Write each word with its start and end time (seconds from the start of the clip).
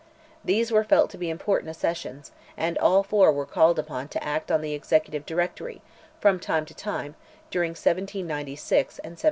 These 0.43 0.71
were 0.71 0.83
felt 0.83 1.11
to 1.11 1.17
be 1.19 1.29
important 1.29 1.69
accessions, 1.69 2.31
and 2.57 2.75
all 2.79 3.03
four 3.03 3.31
were 3.31 3.45
called 3.45 3.77
upon 3.77 4.07
to 4.07 4.23
act 4.23 4.51
on 4.51 4.61
"the 4.61 4.73
Executive 4.73 5.27
Directory," 5.27 5.83
from 6.19 6.39
time 6.39 6.65
to 6.65 6.73
time, 6.73 7.13
during 7.51 7.73
1796 7.73 8.97
and 8.97 9.11
1797. 9.11 9.17